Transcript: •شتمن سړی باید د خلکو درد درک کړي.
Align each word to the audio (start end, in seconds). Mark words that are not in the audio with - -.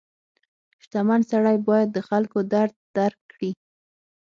•شتمن 0.83 1.21
سړی 1.31 1.57
باید 1.67 1.87
د 1.91 1.97
خلکو 2.09 2.37
درد 2.53 2.75
درک 2.97 3.19
کړي. 3.31 3.51